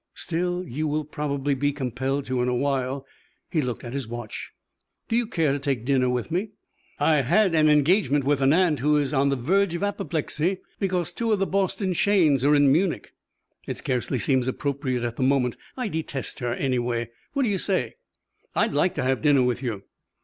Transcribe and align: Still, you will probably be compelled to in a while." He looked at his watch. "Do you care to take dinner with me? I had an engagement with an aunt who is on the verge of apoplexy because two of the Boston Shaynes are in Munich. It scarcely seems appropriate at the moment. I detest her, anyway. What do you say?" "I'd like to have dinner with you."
Still, 0.15 0.63
you 0.67 0.87
will 0.87 1.05
probably 1.05 1.53
be 1.53 1.71
compelled 1.71 2.25
to 2.25 2.41
in 2.41 2.47
a 2.47 2.55
while." 2.55 3.05
He 3.51 3.61
looked 3.61 3.83
at 3.83 3.93
his 3.93 4.07
watch. 4.07 4.49
"Do 5.07 5.15
you 5.15 5.27
care 5.27 5.51
to 5.51 5.59
take 5.59 5.85
dinner 5.85 6.09
with 6.09 6.31
me? 6.31 6.53
I 6.97 7.17
had 7.21 7.53
an 7.53 7.69
engagement 7.69 8.23
with 8.25 8.41
an 8.41 8.51
aunt 8.51 8.79
who 8.79 8.97
is 8.97 9.13
on 9.13 9.29
the 9.29 9.35
verge 9.35 9.75
of 9.75 9.83
apoplexy 9.83 10.57
because 10.79 11.13
two 11.13 11.31
of 11.31 11.37
the 11.37 11.45
Boston 11.45 11.93
Shaynes 11.93 12.43
are 12.43 12.55
in 12.55 12.71
Munich. 12.71 13.13
It 13.67 13.77
scarcely 13.77 14.17
seems 14.17 14.47
appropriate 14.47 15.03
at 15.03 15.17
the 15.17 15.21
moment. 15.21 15.55
I 15.77 15.87
detest 15.87 16.39
her, 16.39 16.51
anyway. 16.51 17.11
What 17.33 17.43
do 17.43 17.49
you 17.49 17.59
say?" 17.59 17.93
"I'd 18.55 18.73
like 18.73 18.95
to 18.95 19.03
have 19.03 19.21
dinner 19.21 19.43
with 19.43 19.61
you." 19.61 19.83